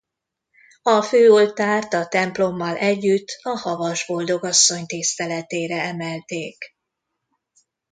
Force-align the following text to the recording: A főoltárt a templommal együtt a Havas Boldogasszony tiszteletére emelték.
A 0.83 1.01
főoltárt 1.01 1.93
a 1.93 2.07
templommal 2.07 2.75
együtt 2.77 3.27
a 3.41 3.49
Havas 3.57 4.05
Boldogasszony 4.07 4.85
tiszteletére 4.85 5.81
emelték. 5.81 6.75